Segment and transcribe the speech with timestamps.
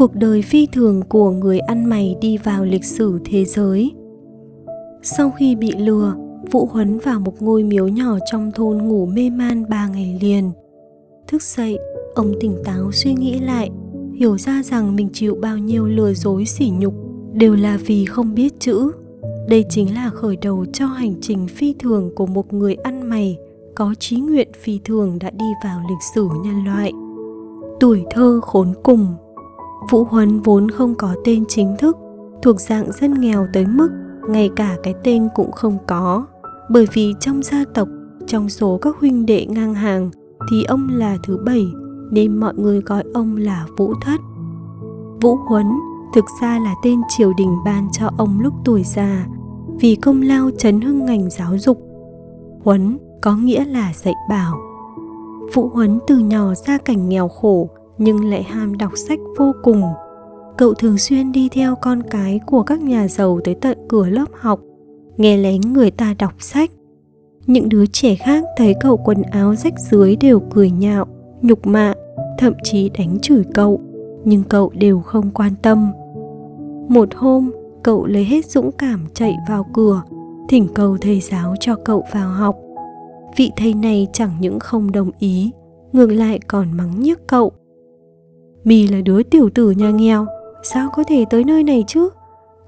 [0.00, 3.92] Cuộc đời phi thường của người ăn mày đi vào lịch sử thế giới.
[5.02, 6.14] Sau khi bị lừa,
[6.50, 10.50] Vũ Huấn vào một ngôi miếu nhỏ trong thôn ngủ mê man ba ngày liền.
[11.26, 11.78] Thức dậy,
[12.14, 13.70] ông tỉnh táo suy nghĩ lại,
[14.14, 16.94] hiểu ra rằng mình chịu bao nhiêu lừa dối sỉ nhục
[17.32, 18.92] đều là vì không biết chữ.
[19.48, 23.38] Đây chính là khởi đầu cho hành trình phi thường của một người ăn mày
[23.74, 26.92] có trí nguyện phi thường đã đi vào lịch sử nhân loại.
[27.80, 29.06] Tuổi thơ khốn cùng
[29.88, 31.96] Vũ Huấn vốn không có tên chính thức,
[32.42, 33.90] thuộc dạng dân nghèo tới mức
[34.28, 36.26] ngay cả cái tên cũng không có.
[36.70, 37.88] Bởi vì trong gia tộc
[38.26, 40.10] trong số các huynh đệ ngang hàng
[40.50, 41.66] thì ông là thứ bảy
[42.10, 44.20] nên mọi người gọi ông là vũ thất.
[45.20, 45.66] Vũ huấn
[46.14, 49.26] thực ra là tên triều đình ban cho ông lúc tuổi già
[49.80, 51.82] vì công lao chấn hưng ngành giáo dục.
[52.64, 54.58] Huấn có nghĩa là dạy bảo.
[55.54, 57.68] Vũ huấn từ nhỏ ra cảnh nghèo khổ
[58.00, 59.82] nhưng lại ham đọc sách vô cùng.
[60.58, 64.24] Cậu thường xuyên đi theo con cái của các nhà giàu tới tận cửa lớp
[64.40, 64.60] học,
[65.16, 66.70] nghe lén người ta đọc sách.
[67.46, 71.06] Những đứa trẻ khác thấy cậu quần áo rách dưới đều cười nhạo,
[71.42, 71.94] nhục mạ,
[72.38, 73.80] thậm chí đánh chửi cậu,
[74.24, 75.92] nhưng cậu đều không quan tâm.
[76.88, 77.50] Một hôm,
[77.82, 80.02] cậu lấy hết dũng cảm chạy vào cửa,
[80.48, 82.56] thỉnh cầu thầy giáo cho cậu vào học.
[83.36, 85.50] Vị thầy này chẳng những không đồng ý,
[85.92, 87.52] ngược lại còn mắng nhiếc cậu
[88.64, 90.26] mì là đứa tiểu tử nhà nghèo,
[90.62, 92.08] sao có thể tới nơi này chứ?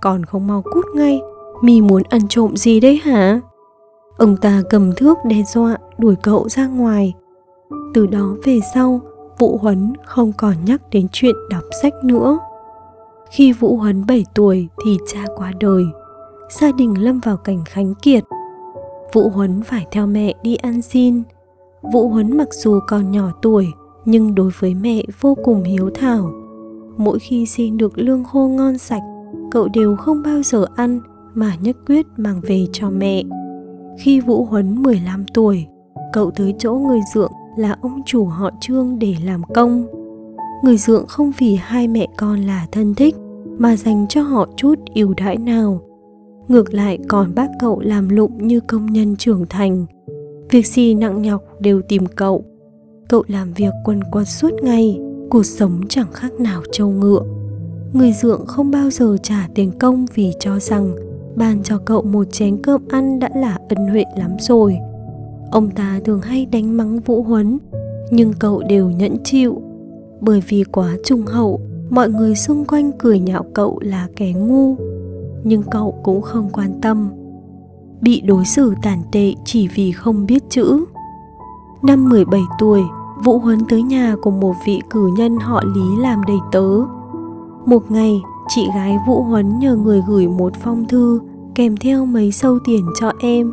[0.01, 1.21] Còn không mau cút ngay,
[1.63, 3.41] mi muốn ăn trộm gì đấy hả?
[4.19, 7.15] Ông ta cầm thước đe dọa, đuổi cậu ra ngoài.
[7.95, 9.01] Từ đó về sau,
[9.39, 12.39] vũ huấn không còn nhắc đến chuyện đọc sách nữa.
[13.31, 15.85] Khi vũ huấn 7 tuổi thì cha qua đời,
[16.51, 18.25] gia đình lâm vào cảnh khánh kiệt.
[19.13, 21.23] Vũ huấn phải theo mẹ đi ăn xin.
[21.93, 23.67] Vũ huấn mặc dù còn nhỏ tuổi
[24.05, 26.33] nhưng đối với mẹ vô cùng hiếu thảo
[26.97, 29.03] mỗi khi xin được lương khô ngon sạch
[29.51, 31.01] cậu đều không bao giờ ăn
[31.35, 33.23] mà nhất quyết mang về cho mẹ.
[33.99, 35.67] Khi Vũ Huấn 15 tuổi,
[36.13, 39.87] cậu tới chỗ người dượng là ông chủ họ Trương để làm công.
[40.63, 43.15] Người dượng không vì hai mẹ con là thân thích
[43.59, 45.81] mà dành cho họ chút ưu đãi nào.
[46.49, 49.87] Ngược lại còn bác cậu làm lụng như công nhân trưởng thành.
[50.51, 52.45] Việc gì nặng nhọc đều tìm cậu.
[53.09, 57.23] Cậu làm việc quần quật suốt ngày, cuộc sống chẳng khác nào trâu ngựa.
[57.93, 60.97] Người dượng không bao giờ trả tiền công vì cho rằng
[61.37, 64.79] ban cho cậu một chén cơm ăn đã là ân huệ lắm rồi.
[65.51, 67.59] Ông ta thường hay đánh mắng vũ huấn
[68.11, 69.63] nhưng cậu đều nhẫn chịu.
[70.21, 74.77] Bởi vì quá trung hậu mọi người xung quanh cười nhạo cậu là kẻ ngu
[75.45, 77.11] nhưng cậu cũng không quan tâm.
[78.01, 80.85] Bị đối xử tàn tệ chỉ vì không biết chữ
[81.83, 82.83] năm 17 tuổi
[83.25, 86.69] Vũ Huấn tới nhà của một vị cử nhân họ Lý làm đầy tớ.
[87.67, 91.21] Một ngày, chị gái Vũ Huấn nhờ người gửi một phong thư
[91.55, 93.53] kèm theo mấy sâu tiền cho em.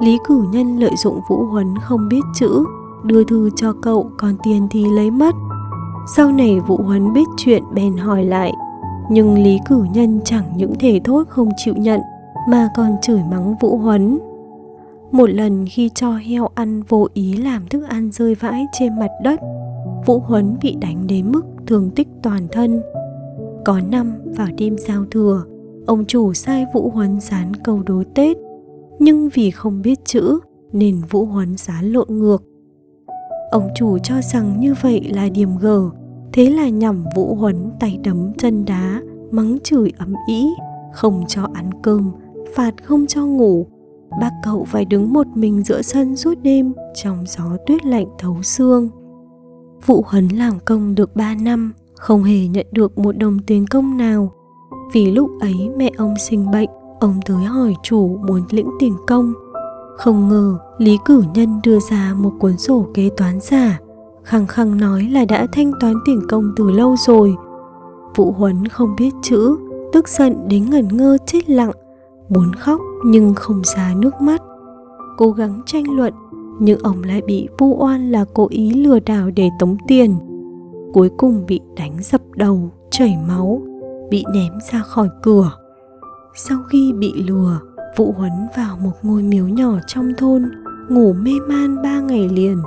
[0.00, 2.64] Lý cử nhân lợi dụng Vũ Huấn không biết chữ,
[3.02, 5.34] đưa thư cho cậu còn tiền thì lấy mất.
[6.16, 8.52] Sau này Vũ Huấn biết chuyện bèn hỏi lại,
[9.10, 12.00] nhưng Lý cử nhân chẳng những thể thốt không chịu nhận
[12.48, 14.18] mà còn chửi mắng Vũ Huấn.
[15.12, 19.10] Một lần khi cho heo ăn vô ý làm thức ăn rơi vãi trên mặt
[19.22, 19.40] đất,
[20.06, 22.82] Vũ Huấn bị đánh đến mức thương tích toàn thân.
[23.64, 25.44] Có năm vào đêm giao thừa,
[25.86, 28.36] ông chủ sai Vũ Huấn dán câu đối Tết,
[28.98, 30.38] nhưng vì không biết chữ
[30.72, 32.42] nên Vũ Huấn dán lộn ngược.
[33.50, 35.90] Ông chủ cho rằng như vậy là điểm gở,
[36.32, 40.48] thế là nhằm Vũ Huấn tay đấm chân đá, mắng chửi ấm ý,
[40.92, 42.10] không cho ăn cơm,
[42.54, 43.66] phạt không cho ngủ.
[44.20, 48.42] Bác cậu phải đứng một mình giữa sân suốt đêm trong gió tuyết lạnh thấu
[48.42, 48.88] xương.
[49.86, 53.96] Vũ Huấn làm công được 3 năm, không hề nhận được một đồng tiền công
[53.96, 54.32] nào.
[54.92, 56.70] Vì lúc ấy mẹ ông sinh bệnh,
[57.00, 59.32] ông tới hỏi chủ muốn lĩnh tiền công.
[59.96, 63.80] Không ngờ Lý Cử Nhân đưa ra một cuốn sổ kế toán giả,
[64.24, 67.36] khăng khăng nói là đã thanh toán tiền công từ lâu rồi.
[68.16, 69.56] Vũ Huấn không biết chữ,
[69.92, 71.70] tức giận đến ngẩn ngơ chết lặng,
[72.34, 74.42] muốn khóc nhưng không ra nước mắt.
[75.16, 76.14] Cố gắng tranh luận,
[76.60, 80.16] nhưng ông lại bị vu oan là cố ý lừa đảo để tống tiền
[80.92, 83.62] cuối cùng bị đánh dập đầu, chảy máu,
[84.10, 85.52] bị ném ra khỏi cửa.
[86.34, 87.60] Sau khi bị lừa,
[87.96, 90.50] Vũ Huấn vào một ngôi miếu nhỏ trong thôn,
[90.88, 92.62] ngủ mê man ba ngày liền.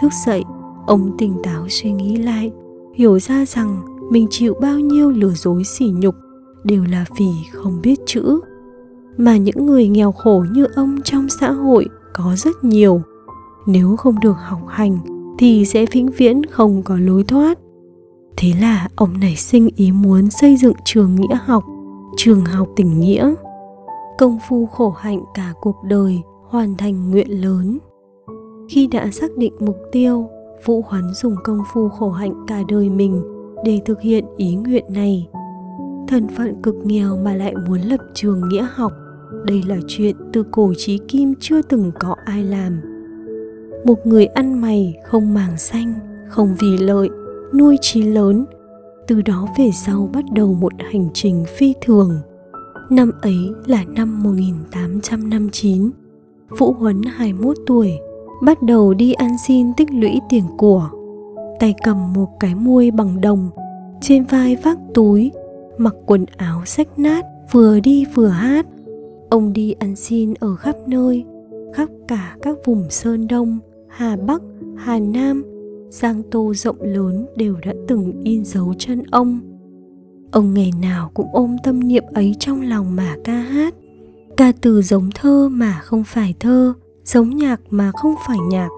[0.00, 0.42] Thức dậy,
[0.86, 2.52] ông tỉnh táo suy nghĩ lại,
[2.94, 6.14] hiểu ra rằng mình chịu bao nhiêu lừa dối sỉ nhục
[6.64, 8.40] đều là vì không biết chữ.
[9.16, 13.02] Mà những người nghèo khổ như ông trong xã hội có rất nhiều.
[13.66, 14.98] Nếu không được học hành
[15.38, 17.58] thì sẽ vĩnh viễn không có lối thoát.
[18.36, 21.64] Thế là ông nảy sinh ý muốn xây dựng trường nghĩa học,
[22.16, 23.34] trường học tình nghĩa.
[24.18, 27.78] Công phu khổ hạnh cả cuộc đời hoàn thành nguyện lớn.
[28.68, 30.28] Khi đã xác định mục tiêu,
[30.64, 33.22] Vũ Huấn dùng công phu khổ hạnh cả đời mình
[33.64, 35.28] để thực hiện ý nguyện này.
[36.08, 38.92] Thân phận cực nghèo mà lại muốn lập trường nghĩa học,
[39.44, 42.80] đây là chuyện từ cổ chí kim chưa từng có ai làm.
[43.84, 45.94] Một người ăn mày không màng xanh,
[46.28, 47.08] không vì lợi,
[47.54, 48.44] nuôi trí lớn,
[49.06, 52.20] từ đó về sau bắt đầu một hành trình phi thường.
[52.90, 55.90] Năm ấy là năm 1859.
[56.58, 57.92] Vũ Huấn 21 tuổi,
[58.42, 60.90] bắt đầu đi ăn xin tích lũy tiền của.
[61.60, 63.50] Tay cầm một cái muôi bằng đồng,
[64.00, 65.32] trên vai vác túi,
[65.78, 68.66] mặc quần áo rách nát, vừa đi vừa hát.
[69.30, 71.24] Ông đi ăn xin ở khắp nơi,
[71.74, 74.42] khắp cả các vùng Sơn Đông, Hà Bắc,
[74.76, 75.44] Hà Nam,
[75.90, 79.40] Giang Tô rộng lớn đều đã từng in dấu chân ông.
[80.32, 83.74] Ông ngày nào cũng ôm tâm niệm ấy trong lòng mà ca hát.
[84.36, 86.74] Ca từ giống thơ mà không phải thơ,
[87.04, 88.68] giống nhạc mà không phải nhạc,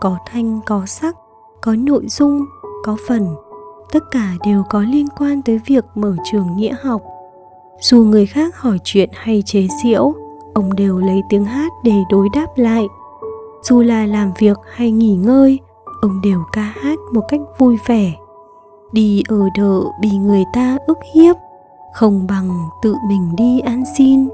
[0.00, 1.16] có thanh có sắc,
[1.62, 2.44] có nội dung,
[2.84, 3.26] có phần,
[3.92, 7.02] tất cả đều có liên quan tới việc mở trường nghĩa học.
[7.80, 10.14] Dù người khác hỏi chuyện hay chế giễu,
[10.54, 12.86] ông đều lấy tiếng hát để đối đáp lại.
[13.62, 15.58] Dù là làm việc hay nghỉ ngơi,
[16.02, 18.12] ông đều ca hát một cách vui vẻ.
[18.92, 21.36] Đi ở đợ bị người ta ức hiếp,
[21.94, 24.28] không bằng tự mình đi ăn xin.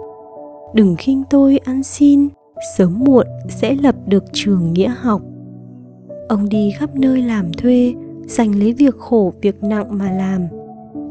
[0.74, 2.28] Đừng khinh tôi ăn xin,
[2.76, 5.22] sớm muộn sẽ lập được trường nghĩa học
[6.28, 7.94] ông đi khắp nơi làm thuê
[8.26, 10.46] dành lấy việc khổ việc nặng mà làm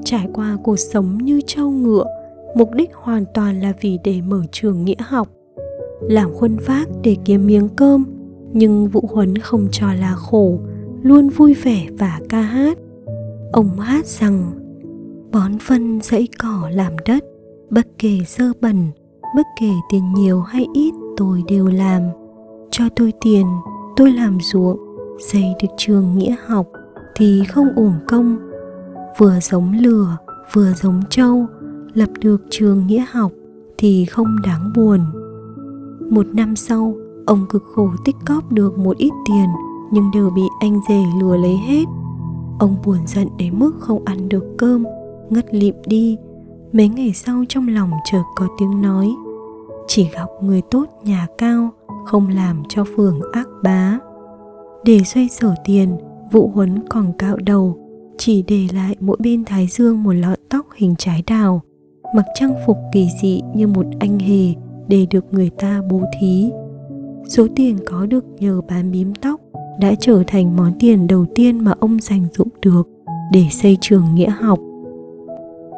[0.04, 2.06] trải qua cuộc sống như trâu ngựa
[2.56, 5.28] mục đích hoàn toàn là vì để mở trường nghĩa học,
[6.02, 8.06] làm khuân vác để kiếm miếng cơm,
[8.54, 10.60] nhưng vũ huấn không cho là khổ
[11.02, 12.78] luôn vui vẻ và ca hát.
[13.52, 14.52] Ông hát rằng,
[15.32, 17.24] bón phân dãy cỏ làm đất,
[17.70, 18.88] bất kể dơ bẩn,
[19.36, 22.02] bất kể tiền nhiều hay ít tôi đều làm.
[22.72, 23.46] Cho tôi tiền,
[23.96, 24.78] tôi làm ruộng,
[25.20, 26.68] xây được trường nghĩa học
[27.16, 28.38] thì không uổng công.
[29.18, 30.18] Vừa giống lừa
[30.54, 31.46] vừa giống trâu
[31.94, 33.32] lập được trường nghĩa học
[33.78, 35.00] thì không đáng buồn.
[36.10, 36.96] Một năm sau,
[37.26, 39.48] ông cực khổ tích cóp được một ít tiền,
[39.92, 41.86] nhưng đều bị anh rể lừa lấy hết.
[42.60, 44.84] Ông buồn giận đến mức không ăn được cơm,
[45.30, 46.18] ngất lịm đi.
[46.74, 49.16] Mấy ngày sau trong lòng chợt có tiếng nói,
[49.88, 51.70] chỉ gặp người tốt nhà cao,
[52.06, 54.00] không làm cho phường ác bá.
[54.86, 55.98] Để xoay sở tiền
[56.32, 57.78] vụ huấn còn cạo đầu,
[58.18, 61.62] chỉ để lại mỗi bên thái dương một lọn tóc hình trái đào
[62.16, 64.54] mặc trang phục kỳ dị như một anh hề
[64.88, 66.52] để được người ta bố thí.
[67.28, 69.42] Số tiền có được nhờ bán bím tóc
[69.80, 72.88] đã trở thành món tiền đầu tiên mà ông dành dụng được
[73.32, 74.60] để xây trường nghĩa học.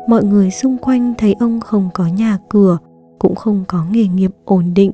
[0.08, 2.78] Mọi người xung quanh thấy ông không có nhà cửa,
[3.20, 4.92] cũng không có nghề nghiệp ổn định,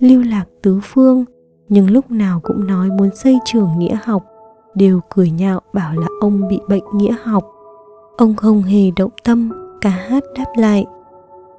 [0.00, 1.24] lưu lạc tứ phương,
[1.68, 4.24] nhưng lúc nào cũng nói muốn xây trường nghĩa học,
[4.74, 7.44] đều cười nhạo bảo là ông bị bệnh nghĩa học.
[8.16, 10.86] Ông không hề động tâm cả hát đáp lại.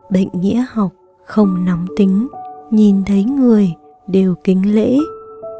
[0.09, 0.91] Bệnh nghĩa học
[1.25, 2.27] không nóng tính,
[2.71, 3.73] nhìn thấy người
[4.07, 4.97] đều kính lễ,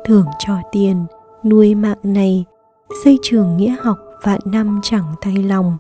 [0.06, 1.06] thưởng cho tiền,
[1.44, 2.46] nuôi mạng này,
[3.03, 5.77] xây trường nghĩa học vạn năm chẳng thay lòng.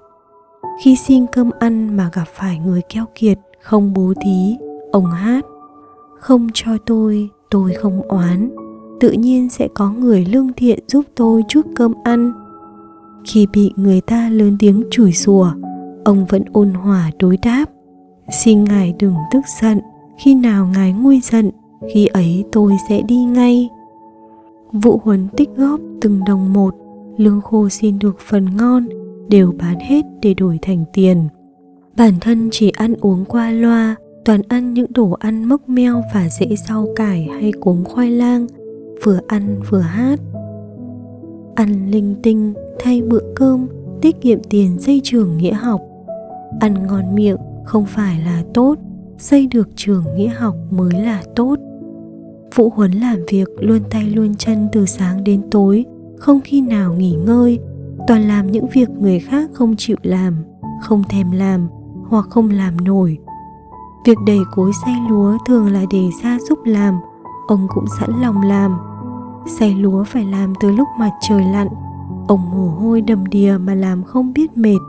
[0.83, 4.57] Khi xin cơm ăn mà gặp phải người keo kiệt không bố thí,
[4.91, 5.45] ông hát,
[6.19, 8.49] không cho tôi tôi không oán,
[8.99, 12.33] tự nhiên sẽ có người lương thiện giúp tôi chút cơm ăn.
[13.25, 15.51] Khi bị người ta lớn tiếng chửi rủa
[16.03, 17.65] ông vẫn ôn hòa đối đáp,
[18.31, 19.79] xin ngài đừng tức giận,
[20.17, 21.51] khi nào ngài nguôi giận,
[21.93, 23.69] khi ấy tôi sẽ đi ngay.
[24.71, 26.75] Vụ huấn tích góp từng đồng một,
[27.17, 28.87] lương khô xin được phần ngon,
[29.29, 31.27] đều bán hết để đổi thành tiền.
[31.97, 36.29] Bản thân chỉ ăn uống qua loa, toàn ăn những đồ ăn mốc meo và
[36.29, 38.47] dễ rau cải hay cuống khoai lang,
[39.03, 40.19] vừa ăn vừa hát.
[41.55, 43.67] Ăn linh tinh, thay bữa cơm,
[44.01, 45.81] tiết kiệm tiền xây trường nghĩa học
[46.59, 48.75] ăn ngon miệng không phải là tốt,
[49.17, 51.55] xây được trường nghĩa học mới là tốt.
[52.53, 55.85] Phụ huấn làm việc luôn tay luôn chân từ sáng đến tối,
[56.17, 57.59] không khi nào nghỉ ngơi.
[58.07, 60.35] Toàn làm những việc người khác không chịu làm,
[60.81, 61.67] không thèm làm
[62.07, 63.17] hoặc không làm nổi.
[64.05, 66.99] Việc đầy cối xay lúa thường là để ra giúp làm,
[67.47, 68.77] ông cũng sẵn lòng làm.
[69.59, 71.67] Xay lúa phải làm từ lúc mặt trời lặn,
[72.27, 74.79] ông mồ hôi đầm đìa mà làm không biết mệt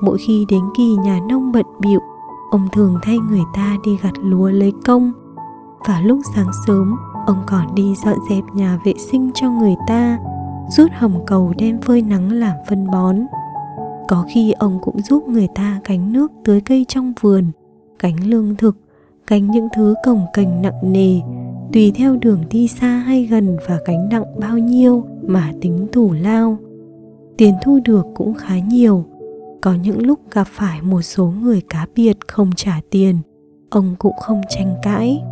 [0.00, 2.00] mỗi khi đến kỳ nhà nông bận bịu,
[2.50, 5.12] ông thường thay người ta đi gặt lúa lấy công.
[5.86, 10.18] Và lúc sáng sớm, ông còn đi dọn dẹp nhà vệ sinh cho người ta,
[10.68, 13.16] rút hầm cầu đem phơi nắng làm phân bón.
[14.08, 17.44] Có khi ông cũng giúp người ta gánh nước tưới cây trong vườn,
[18.00, 18.76] gánh lương thực,
[19.26, 21.20] gánh những thứ cồng cành nặng nề.
[21.72, 26.12] Tùy theo đường đi xa hay gần và gánh nặng bao nhiêu mà tính thủ
[26.12, 26.56] lao.
[27.36, 29.04] Tiền thu được cũng khá nhiều
[29.62, 33.18] có những lúc gặp phải một số người cá biệt không trả tiền
[33.70, 35.22] ông cũng không tranh cãi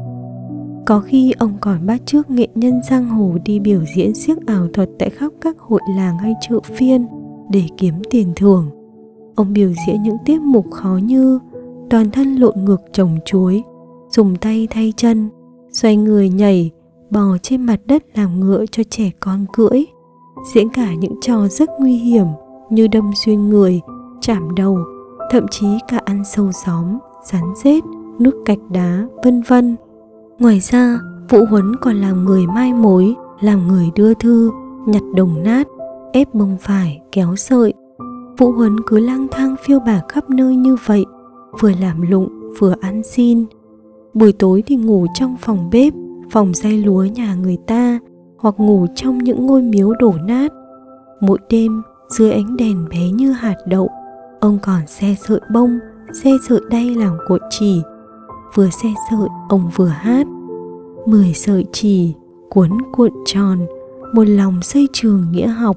[0.87, 4.69] có khi ông còn bắt trước nghệ nhân giang hồ đi biểu diễn siếc ảo
[4.73, 7.07] thuật tại khắp các hội làng hay chợ phiên
[7.51, 8.71] để kiếm tiền thưởng.
[9.37, 11.39] Ông biểu diễn những tiết mục khó như
[11.91, 13.63] toàn thân lộn ngược trồng chuối,
[14.11, 15.29] dùng tay thay chân,
[15.73, 16.71] xoay người nhảy,
[17.11, 19.85] bò trên mặt đất làm ngựa cho trẻ con cưỡi,
[20.55, 22.27] diễn cả những trò rất nguy hiểm
[22.71, 23.81] như đâm xuyên người,
[24.27, 24.79] chạm đầu,
[25.31, 27.85] thậm chí cả ăn sâu gióm, rắn rết,
[28.19, 29.77] nước cạch đá, vân vân.
[30.39, 34.51] Ngoài ra, Vũ Huấn còn làm người mai mối, làm người đưa thư,
[34.87, 35.69] nhặt đồng nát,
[36.13, 37.73] ép bông phải, kéo sợi.
[38.39, 41.05] Vũ Huấn cứ lang thang phiêu bả khắp nơi như vậy,
[41.61, 42.29] vừa làm lụng,
[42.59, 43.45] vừa ăn xin.
[44.15, 45.93] Buổi tối thì ngủ trong phòng bếp,
[46.31, 47.99] phòng dây lúa nhà người ta,
[48.39, 50.53] hoặc ngủ trong những ngôi miếu đổ nát.
[51.21, 53.91] Mỗi đêm, dưới ánh đèn bé như hạt đậu,
[54.45, 55.79] ông còn xe sợi bông,
[56.23, 57.83] xe sợi đay làm cuộn chỉ,
[58.55, 60.27] vừa xe sợi ông vừa hát.
[61.07, 62.15] Mười sợi chỉ
[62.51, 63.59] cuốn cuộn tròn
[64.15, 65.77] một lòng xây trường nghĩa học.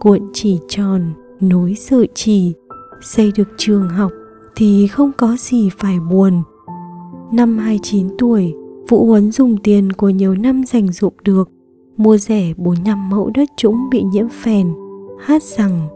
[0.00, 1.02] Cuộn chỉ tròn
[1.40, 2.52] nối sợi chỉ.
[3.00, 4.12] Xây được trường học
[4.56, 6.42] thì không có gì phải buồn.
[7.32, 8.54] Năm 29 tuổi
[8.88, 11.50] Vũ Huấn dùng tiền của nhiều năm dành dụm được.
[11.96, 14.72] Mua rẻ 45 mẫu đất trũng bị nhiễm phèn.
[15.20, 15.88] Hát rằng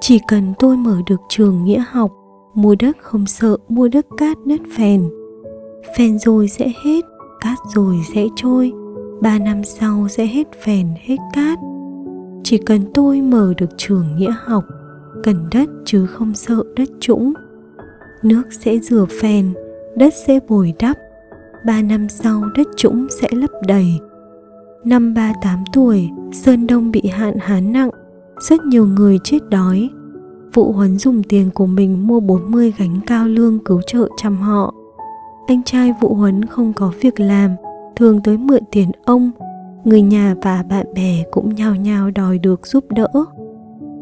[0.00, 2.12] chỉ cần tôi mở được trường nghĩa học,
[2.54, 5.10] mua đất không sợ mua đất cát đất phèn.
[5.98, 7.04] Phèn rồi sẽ hết,
[7.40, 8.72] cát rồi sẽ trôi,
[9.20, 11.58] ba năm sau sẽ hết phèn, hết cát.
[12.44, 14.64] Chỉ cần tôi mở được trường nghĩa học,
[15.22, 17.32] cần đất chứ không sợ đất trũng.
[18.22, 19.54] Nước sẽ rửa phèn,
[19.96, 20.96] đất sẽ bồi đắp,
[21.66, 23.86] ba năm sau đất trũng sẽ lấp đầy.
[24.84, 27.90] Năm ba tám tuổi, sơn đông bị hạn hán nặng
[28.48, 29.90] rất nhiều người chết đói
[30.54, 34.74] Vụ Huấn dùng tiền của mình mua 40 gánh cao lương cứu trợ chăm họ.
[35.46, 37.50] Anh trai Vụ Huấn không có việc làm,
[37.96, 39.30] thường tới mượn tiền ông.
[39.84, 43.08] Người nhà và bạn bè cũng nhao nhao đòi được giúp đỡ.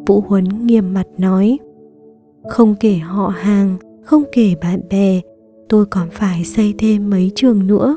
[0.06, 1.58] Vũ Huấn nghiêm mặt nói
[2.48, 5.20] Không kể họ hàng, không kể bạn bè,
[5.68, 7.96] tôi còn phải xây thêm mấy trường nữa.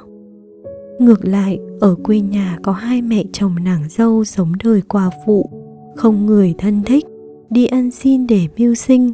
[0.99, 5.49] Ngược lại, ở quê nhà có hai mẹ chồng nàng dâu sống đời qua phụ,
[5.95, 7.05] không người thân thích
[7.49, 9.13] đi ăn xin để mưu sinh.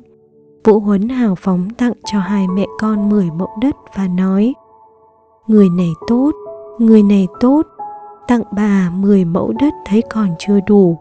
[0.63, 4.53] Vũ Huấn hào phóng tặng cho hai mẹ con 10 mẫu đất và nói
[5.47, 6.31] Người này tốt,
[6.79, 7.61] người này tốt,
[8.27, 10.97] tặng bà 10 mẫu đất thấy còn chưa đủ.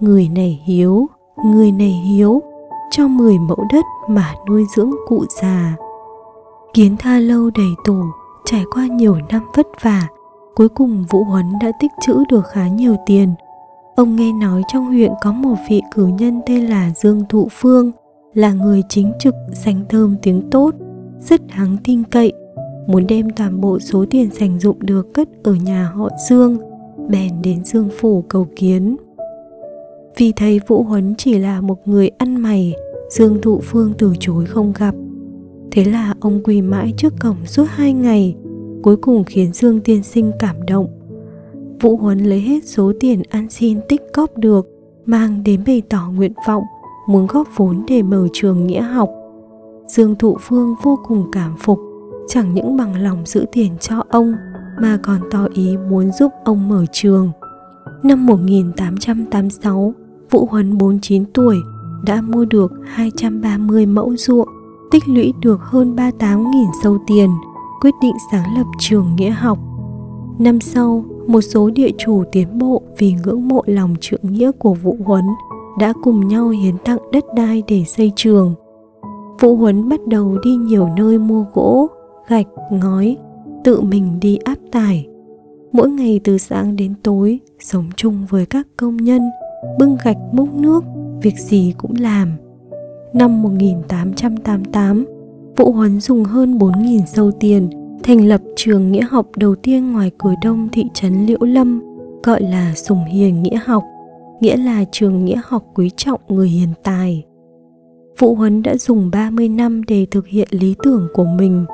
[0.00, 1.06] Người này hiếu,
[1.44, 2.42] người này hiếu,
[2.90, 5.76] cho 10 mẫu đất mà nuôi dưỡng cụ già.
[6.74, 8.02] Kiến tha lâu đầy tổ,
[8.44, 10.08] trải qua nhiều năm vất vả,
[10.54, 13.34] cuối cùng Vũ Huấn đã tích trữ được khá nhiều tiền
[13.96, 17.90] Ông nghe nói trong huyện có một vị cử nhân tên là Dương Thụ Phương,
[18.34, 20.74] là người chính trực, sành thơm tiếng tốt,
[21.20, 22.32] rất đáng tin cậy,
[22.86, 26.56] muốn đem toàn bộ số tiền dành dụng được cất ở nhà họ Dương,
[27.08, 28.96] bèn đến Dương Phủ cầu kiến.
[30.16, 32.74] Vì thấy Vũ Huấn chỉ là một người ăn mày,
[33.10, 34.94] Dương Thụ Phương từ chối không gặp.
[35.70, 38.34] Thế là ông quỳ mãi trước cổng suốt hai ngày,
[38.82, 40.86] cuối cùng khiến Dương Tiên Sinh cảm động,
[41.82, 44.66] Vũ Huấn lấy hết số tiền ăn xin tích cóp được,
[45.06, 46.64] mang đến bày tỏ nguyện vọng,
[47.06, 49.10] muốn góp vốn để mở trường nghĩa học.
[49.86, 51.78] Dương Thụ Phương vô cùng cảm phục,
[52.28, 54.34] chẳng những bằng lòng giữ tiền cho ông
[54.80, 57.30] mà còn tỏ ý muốn giúp ông mở trường.
[58.02, 59.94] Năm 1886,
[60.30, 61.56] Vũ Huấn 49 tuổi
[62.06, 64.48] đã mua được 230 mẫu ruộng,
[64.90, 67.30] tích lũy được hơn 38.000 sâu tiền,
[67.80, 69.58] quyết định sáng lập trường nghĩa học.
[70.38, 74.74] Năm sau, một số địa chủ tiến bộ vì ngưỡng mộ lòng trượng nghĩa của
[74.74, 75.24] Vũ Huấn
[75.78, 78.54] đã cùng nhau hiến tặng đất đai để xây trường.
[79.40, 81.88] Vũ Huấn bắt đầu đi nhiều nơi mua gỗ,
[82.28, 83.16] gạch, ngói,
[83.64, 85.06] tự mình đi áp tải.
[85.72, 89.22] Mỗi ngày từ sáng đến tối, sống chung với các công nhân,
[89.78, 90.84] bưng gạch múc nước,
[91.22, 92.28] việc gì cũng làm.
[93.12, 95.04] Năm 1888,
[95.56, 97.70] Vũ Huấn dùng hơn 4.000 sâu tiền
[98.02, 101.82] thành lập trường nghĩa học đầu tiên ngoài cửa đông thị trấn Liễu Lâm,
[102.22, 103.84] gọi là Sùng Hiền Nghĩa học,
[104.40, 107.24] nghĩa là trường nghĩa học quý trọng người hiền tài.
[108.18, 111.64] Vũ Huấn đã dùng 30 năm để thực hiện lý tưởng của mình.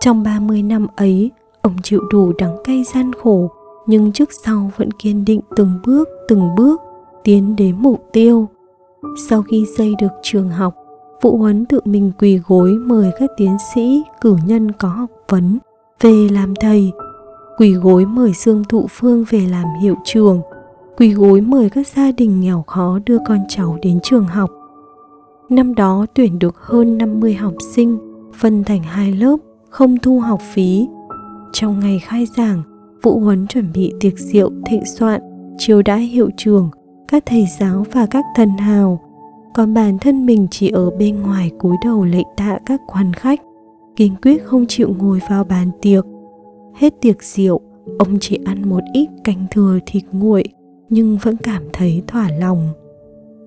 [0.00, 1.30] Trong 30 năm ấy,
[1.62, 3.50] ông chịu đủ đắng cay gian khổ,
[3.86, 6.80] nhưng trước sau vẫn kiên định từng bước, từng bước
[7.24, 8.48] tiến đến mục tiêu.
[9.28, 10.74] Sau khi xây được trường học,
[11.22, 15.58] Vũ Huấn tự mình quỳ gối mời các tiến sĩ, cử nhân có học vấn
[16.00, 16.92] về làm thầy,
[17.58, 20.40] quỳ gối mời Dương Thụ Phương về làm hiệu trường,
[20.96, 24.50] quỳ gối mời các gia đình nghèo khó đưa con cháu đến trường học.
[25.48, 27.98] Năm đó tuyển được hơn 50 học sinh,
[28.38, 29.36] phân thành hai lớp,
[29.70, 30.88] không thu học phí.
[31.52, 32.62] Trong ngày khai giảng,
[33.02, 35.20] Vũ Huấn chuẩn bị tiệc rượu thịnh soạn,
[35.58, 36.70] chiêu đãi hiệu trường,
[37.08, 39.07] các thầy giáo và các thần hào.
[39.54, 43.40] Còn bản thân mình chỉ ở bên ngoài cúi đầu lệ tạ các quan khách,
[43.96, 46.04] kiên quyết không chịu ngồi vào bàn tiệc.
[46.74, 47.60] Hết tiệc rượu,
[47.98, 50.44] ông chỉ ăn một ít canh thừa thịt nguội,
[50.88, 52.68] nhưng vẫn cảm thấy thỏa lòng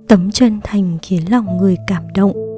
[0.08, 2.52] tấm chân thành khiến lòng người cảm động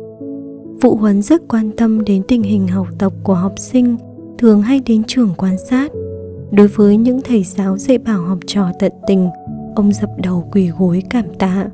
[0.84, 3.98] phụ Huấn rất quan tâm đến tình hình học tập của học sinh,
[4.38, 5.92] thường hay đến trường quan sát.
[6.52, 9.30] Đối với những thầy giáo dạy bảo học trò tận tình,
[9.76, 11.70] ông dập đầu quỳ gối cảm tạ.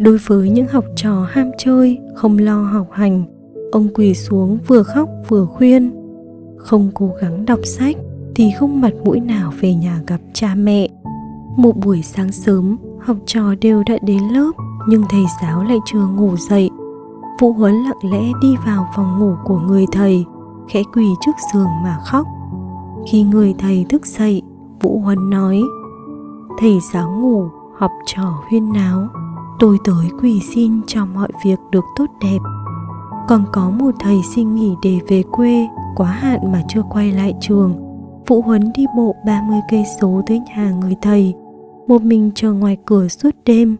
[0.00, 3.24] Đối với những học trò ham chơi, không lo học hành,
[3.72, 5.90] ông quỳ xuống vừa khóc vừa khuyên.
[6.56, 7.96] Không cố gắng đọc sách
[8.34, 10.88] thì không mặt mũi nào về nhà gặp cha mẹ.
[11.56, 14.52] Một buổi sáng sớm, học trò đều đã đến lớp
[14.86, 16.70] nhưng thầy giáo lại chưa ngủ dậy
[17.40, 20.24] vũ huấn lặng lẽ đi vào phòng ngủ của người thầy
[20.68, 22.26] khẽ quỳ trước giường mà khóc
[23.10, 24.42] khi người thầy thức dậy
[24.80, 25.62] vũ huấn nói
[26.58, 29.08] thầy giáo ngủ học trò huyên náo
[29.60, 32.38] tôi tới quỳ xin cho mọi việc được tốt đẹp.
[33.28, 37.34] Còn có một thầy xin nghỉ để về quê quá hạn mà chưa quay lại
[37.40, 37.74] trường.
[38.26, 41.34] Phụ Huấn đi bộ 30 cây số tới nhà người thầy,
[41.88, 43.76] một mình chờ ngoài cửa suốt đêm.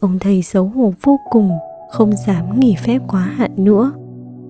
[0.00, 1.50] Ông thầy xấu hổ vô cùng
[1.90, 3.92] không dám nghỉ phép quá hạn nữa.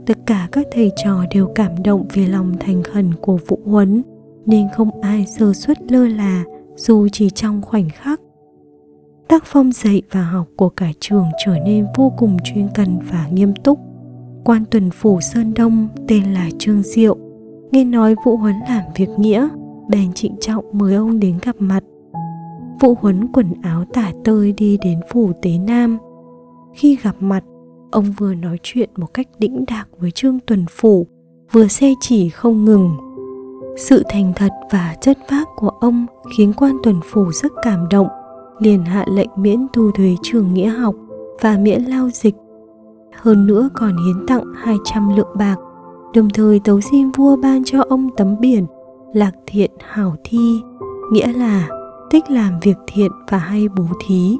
[0.07, 4.03] Tất cả các thầy trò đều cảm động vì lòng thành khẩn của phụ huấn
[4.47, 6.45] nên không ai sơ suất lơ là
[6.77, 8.21] dù chỉ trong khoảnh khắc
[9.29, 13.27] tác phong dạy và học của cả trường trở nên vô cùng chuyên cần và
[13.33, 13.79] nghiêm túc
[14.45, 17.17] quan tuần phủ sơn đông tên là trương diệu
[17.71, 19.49] nghe nói vũ huấn làm việc nghĩa
[19.88, 21.85] bèn trịnh trọng mời ông đến gặp mặt
[22.81, 25.99] Vũ Huấn quần áo tả tơi đi đến phủ Tế Nam.
[26.75, 27.45] Khi gặp mặt,
[27.91, 31.07] ông vừa nói chuyện một cách đĩnh đạc với Trương Tuần Phủ,
[31.53, 32.97] vừa xe chỉ không ngừng.
[33.77, 38.09] Sự thành thật và chất phác của ông khiến quan tuần phủ rất cảm động,
[38.59, 40.94] liền hạ lệnh miễn thu thuế trường nghĩa học
[41.40, 42.35] và miễn lao dịch.
[43.16, 45.57] Hơn nữa còn hiến tặng 200 lượng bạc,
[46.14, 48.66] đồng thời tấu xin vua ban cho ông tấm biển
[49.12, 50.61] Lạc thiện hảo thi,
[51.12, 51.68] nghĩa là
[52.11, 54.38] thích làm việc thiện và hay bố thí.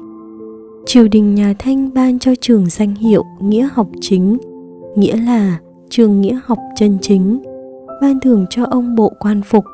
[0.85, 4.37] Triều đình nhà Thanh ban cho trường danh hiệu Nghĩa học chính,
[4.95, 7.43] nghĩa là trường nghĩa học chân chính,
[8.01, 9.65] ban thưởng cho ông bộ quan phục.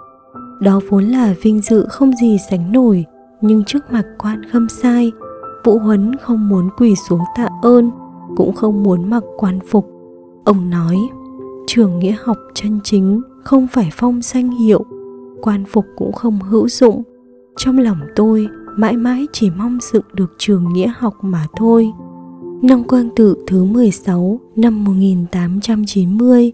[0.61, 3.05] Đó vốn là vinh dự không gì sánh nổi,
[3.47, 5.11] nhưng trước mặt quan khâm sai,
[5.65, 7.91] Vũ Huấn không muốn quỳ xuống tạ ơn,
[8.37, 9.89] cũng không muốn mặc quan phục.
[10.45, 10.97] Ông nói,
[11.67, 14.85] trường nghĩa học chân chính không phải phong danh hiệu,
[15.41, 17.03] quan phục cũng không hữu dụng,
[17.57, 21.91] trong lòng tôi mãi mãi chỉ mong dựng được trường nghĩa học mà thôi.
[22.61, 26.53] Năm Quang Tự thứ 16 năm 1890,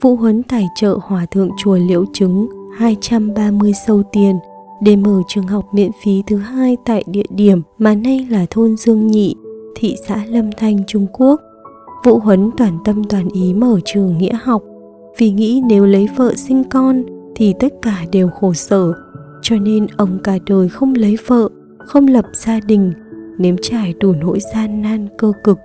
[0.00, 4.36] Vũ Huấn tài trợ Hòa Thượng Chùa Liễu Trứng 230 sâu tiền
[4.80, 8.76] để mở trường học miễn phí thứ hai tại địa điểm mà nay là thôn
[8.76, 9.34] Dương Nhị,
[9.76, 11.40] thị xã Lâm Thanh, Trung Quốc.
[12.04, 14.62] Vũ Huấn toàn tâm toàn ý mở trường nghĩa học.
[15.18, 18.92] Vì nghĩ nếu lấy vợ sinh con thì tất cả đều khổ sở
[19.42, 22.92] cho nên ông cả đời không lấy vợ không lập gia đình
[23.38, 25.58] nếm trải đủ nỗi gian nan cơ cực.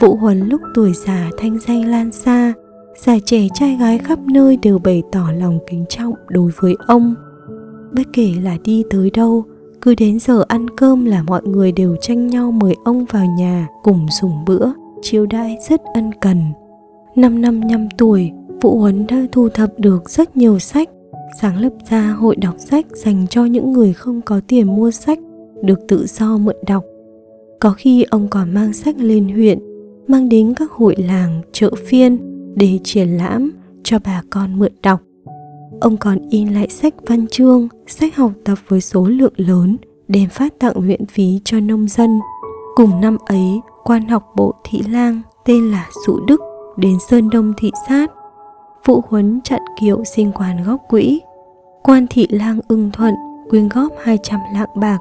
[0.00, 2.52] Vũ huấn lúc tuổi già thanh danh lan xa
[2.96, 7.14] già trẻ trai gái khắp nơi đều bày tỏ lòng kính trọng đối với ông
[7.94, 9.44] bất kể là đi tới đâu,
[9.80, 13.68] cứ đến giờ ăn cơm là mọi người đều tranh nhau mời ông vào nhà
[13.82, 14.66] cùng dùng bữa,
[15.02, 16.42] chiêu đãi rất ân cần.
[17.16, 18.30] Năm năm năm tuổi
[18.62, 20.88] vũ huấn đã thu thập được rất nhiều sách,
[21.40, 25.18] sáng lập ra hội đọc sách dành cho những người không có tiền mua sách,
[25.62, 26.84] được tự do mượn đọc.
[27.60, 29.58] Có khi ông còn mang sách lên huyện,
[30.08, 32.18] mang đến các hội làng, chợ phiên
[32.54, 33.50] để triển lãm
[33.82, 35.00] cho bà con mượn đọc
[35.82, 39.76] ông còn in lại sách văn chương sách học tập với số lượng lớn
[40.08, 42.20] đem phát tặng miễn phí cho nông dân.
[42.74, 46.40] Cùng năm ấy, quan học bộ thị lang tên là Dụ Đức
[46.76, 48.10] đến Sơn Đông thị sát.
[48.84, 51.20] Phụ huấn chặn kiệu xin quan góp quỹ.
[51.82, 53.14] Quan thị lang ưng thuận
[53.50, 54.98] quyên góp 200 lạng bạc.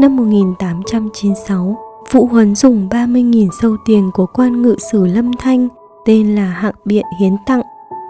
[0.00, 1.76] Năm 1896,
[2.10, 5.68] Phụ Huấn dùng 30.000 sâu tiền của quan ngự sử Lâm Thanh
[6.04, 7.62] tên là hạng biện hiến tặng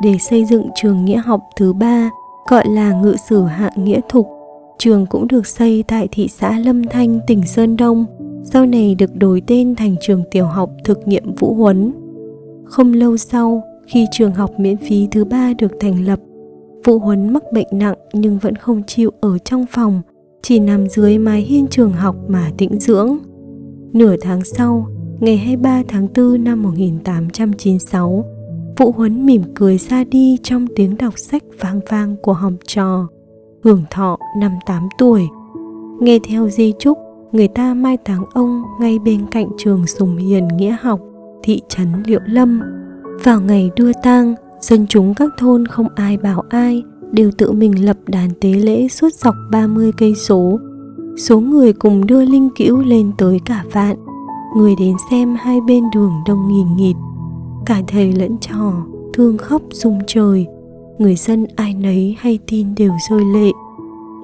[0.03, 2.11] để xây dựng trường nghĩa học thứ ba
[2.49, 4.29] gọi là ngự sử hạng nghĩa thục.
[4.79, 8.05] Trường cũng được xây tại thị xã Lâm Thanh, tỉnh Sơn Đông,
[8.45, 11.93] sau này được đổi tên thành trường tiểu học thực nghiệm Vũ Huấn.
[12.65, 16.21] Không lâu sau, khi trường học miễn phí thứ ba được thành lập,
[16.85, 20.03] Vũ Huấn mắc bệnh nặng nhưng vẫn không chịu ở trong phòng,
[20.43, 23.19] chỉ nằm dưới mái hiên trường học mà tĩnh dưỡng.
[23.93, 24.87] Nửa tháng sau,
[25.21, 28.25] ngày 23 tháng 4 năm 1896,
[28.77, 33.09] Vũ Huấn mỉm cười ra đi trong tiếng đọc sách vang vang của hòm trò,
[33.65, 35.29] hưởng thọ năm 8 tuổi.
[36.01, 36.99] Nghe theo di chúc,
[37.33, 41.01] người ta mai táng ông ngay bên cạnh trường Sùng Hiền Nghĩa học,
[41.43, 42.61] thị trấn Liệu Lâm.
[43.25, 46.83] Vào ngày đưa tang, dân chúng các thôn không ai bảo ai,
[47.13, 50.59] đều tự mình lập đàn tế lễ suốt dọc 30 cây số.
[51.17, 53.97] Số người cùng đưa linh cữu lên tới cả vạn.
[54.57, 56.97] Người đến xem hai bên đường đông nghìn nghịt.
[57.67, 58.73] Cả thầy lẫn trò,
[59.15, 60.47] thương khóc rung trời.
[60.99, 63.51] Người dân ai nấy hay tin đều rơi lệ.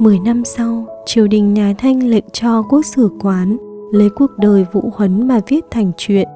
[0.01, 3.57] Mười năm sau, triều đình nhà Thanh lệnh cho quốc sử quán
[3.92, 6.29] lấy cuộc đời Vũ Huấn mà viết thành truyện,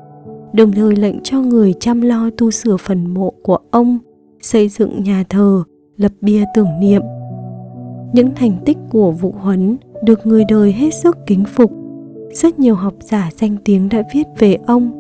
[0.53, 3.99] đồng thời lệnh cho người chăm lo tu sửa phần mộ của ông,
[4.41, 5.63] xây dựng nhà thờ,
[5.97, 7.03] lập bia tưởng niệm.
[8.13, 11.73] Những thành tích của Vũ Huấn được người đời hết sức kính phục.
[12.33, 14.91] Rất nhiều học giả danh tiếng đã viết về ông,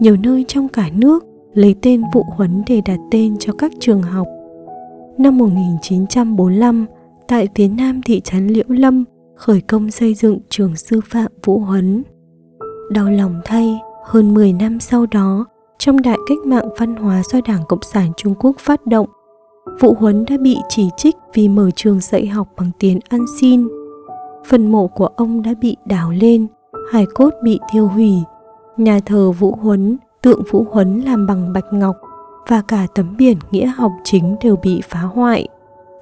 [0.00, 4.02] nhiều nơi trong cả nước lấy tên Vũ Huấn để đặt tên cho các trường
[4.02, 4.26] học.
[5.18, 6.86] Năm 1945,
[7.28, 9.04] tại phía nam thị trấn Liễu Lâm
[9.36, 12.02] khởi công xây dựng trường sư phạm Vũ Huấn.
[12.90, 15.46] Đau lòng thay, hơn 10 năm sau đó,
[15.78, 19.06] trong đại cách mạng văn hóa do Đảng Cộng sản Trung Quốc phát động,
[19.80, 23.68] Vũ Huấn đã bị chỉ trích vì mở trường dạy học bằng tiền ăn xin.
[24.46, 26.46] Phần mộ của ông đã bị đào lên,
[26.90, 28.12] hài cốt bị thiêu hủy.
[28.76, 31.96] Nhà thờ Vũ Huấn, tượng Vũ Huấn làm bằng bạch ngọc
[32.48, 35.48] và cả tấm biển nghĩa học chính đều bị phá hoại.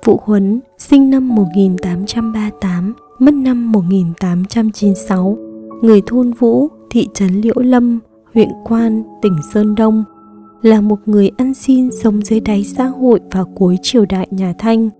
[0.04, 5.38] Vũ Huấn sinh năm 1838, mất năm 1896,
[5.82, 8.00] người thôn Vũ, thị trấn Liễu Lâm,
[8.34, 10.04] huyện Quan, tỉnh Sơn Đông,
[10.62, 14.54] là một người ăn xin sống dưới đáy xã hội vào cuối triều đại nhà
[14.58, 14.90] Thanh.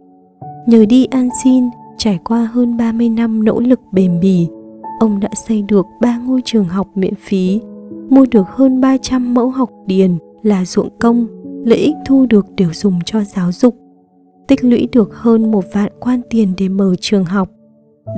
[0.67, 1.65] Nhờ đi ăn xin,
[1.99, 4.49] trải qua hơn 30 năm nỗ lực bền bỉ,
[5.01, 7.61] ông đã xây được ba ngôi trường học miễn phí,
[8.11, 11.27] mua được hơn 300 mẫu học điền là ruộng công,
[11.64, 13.77] lợi ích thu được đều dùng cho giáo dục.
[14.49, 17.49] Tích lũy được hơn một vạn quan tiền để mở trường học.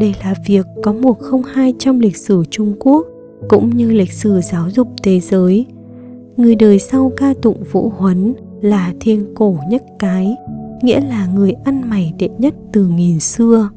[0.00, 3.06] Đây là việc có một không hai trong lịch sử Trung Quốc
[3.48, 5.66] cũng như lịch sử giáo dục thế giới–
[6.40, 10.36] người đời sau ca tụng vũ huấn là thiên cổ nhất cái
[10.82, 13.70] nghĩa là người ăn mày đệ nhất từ nghìn xưa